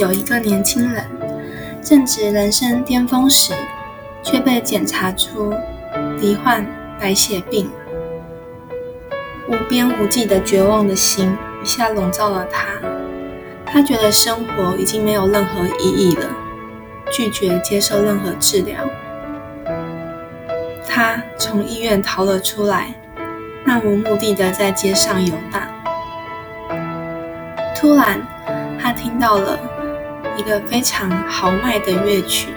[0.00, 1.04] 有一个年轻人
[1.82, 3.52] 正值人生巅峰时，
[4.22, 5.52] 却被检查出
[6.18, 6.64] 罹患
[6.98, 7.70] 白血病。
[9.46, 12.64] 无边无际的绝望的心一下笼罩了他。
[13.66, 16.26] 他觉得生活已经没有任何意义了，
[17.12, 18.78] 拒绝接受任何治疗。
[20.88, 22.94] 他从医院逃了出来，
[23.66, 25.62] 漫无目的的在街上游荡。
[27.76, 28.18] 突然，
[28.80, 29.58] 他听到了
[30.40, 32.48] 一个非常豪迈的乐曲，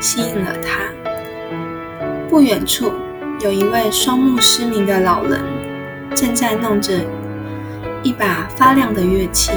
[0.00, 0.78] 吸引了他。
[2.30, 2.92] 不远处
[3.40, 5.42] 有一位双目失明的老人，
[6.14, 6.92] 正在弄着
[8.04, 9.50] 一把发亮的乐器。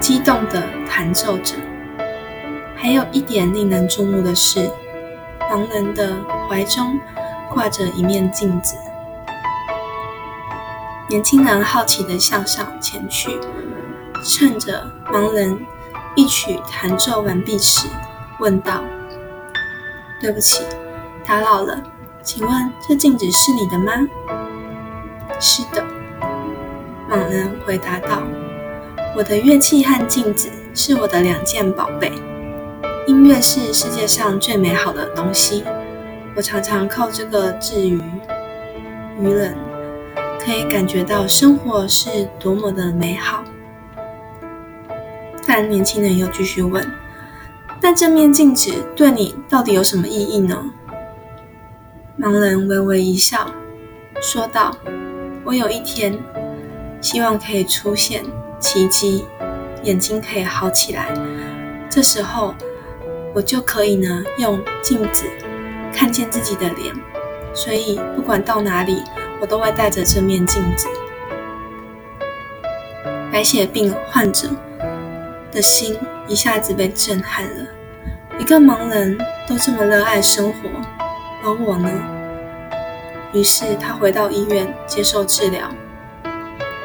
[0.00, 1.54] 激动地弹奏着。
[2.74, 4.68] 还有一点令人注目的是，
[5.48, 6.16] 盲人的
[6.48, 6.98] 怀中
[7.48, 8.74] 挂着一面镜子。
[11.08, 13.38] 年轻人好奇地向上前去，
[14.24, 15.56] 趁着盲人
[16.16, 17.86] 一曲弹奏完毕时，
[18.38, 18.82] 问道
[20.20, 20.64] ：“对不起，
[21.24, 21.80] 打扰了，
[22.22, 23.92] 请问这镜子是你的吗
[25.40, 25.82] ？”“是的。”
[27.08, 28.22] 盲人回答道。
[29.16, 32.12] 我的乐器和镜子是我的两件宝贝。
[33.06, 35.64] 音乐是世界上最美好的东西，
[36.36, 38.00] 我常常靠这个治愈
[39.18, 39.56] 愚人，
[40.38, 43.42] 可以感觉到生活是多么的美好。
[45.52, 46.88] 但年轻人又继续问
[47.82, 50.70] ：“但这面镜子对你到底有什么意义呢？”
[52.16, 53.50] 盲人微微一笑，
[54.22, 54.76] 说道
[55.42, 56.16] ：“我有一天
[57.00, 58.22] 希望可以出现。”
[58.60, 59.24] 奇迹，
[59.82, 61.12] 眼睛可以好起来。
[61.90, 62.54] 这时候，
[63.34, 65.24] 我就可以呢用镜子
[65.92, 66.94] 看见自己的脸。
[67.52, 69.02] 所以，不管到哪里，
[69.40, 70.86] 我都会带着这面镜子。
[73.32, 74.48] 白血病患者
[75.52, 77.66] 的心一下子被震撼了。
[78.38, 80.68] 一个盲人都这么热爱生活，
[81.42, 81.90] 而我呢？
[83.32, 85.70] 于是，他回到医院接受治疗。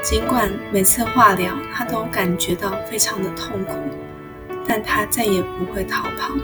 [0.03, 3.73] 尽管每次化疗，他都感觉到非常的痛苦，
[4.67, 6.35] 但他再也不会逃跑。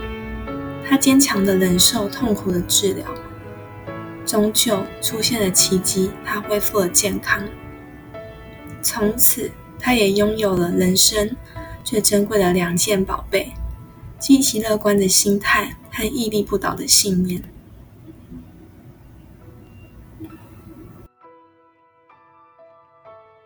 [0.88, 3.06] 他坚强的忍受痛苦的治疗，
[4.26, 7.40] 终究出现了奇迹，他恢复了健康。
[8.82, 11.30] 从此，他也拥有了人生
[11.84, 13.52] 最珍贵的两件宝贝：
[14.20, 17.42] 积极乐观的心态和屹立不倒的信念。